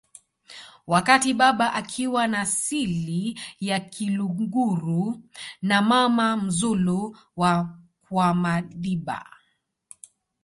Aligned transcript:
wakati 0.87 1.33
baba 1.33 1.73
akiwa 1.73 2.27
na 2.27 2.45
sili 2.45 3.39
ya 3.59 3.79
kiluguru 3.79 5.23
na 5.61 5.81
mama 5.81 6.37
mzulu 6.37 7.17
wa 7.35 7.79
kwamadiba 8.09 9.25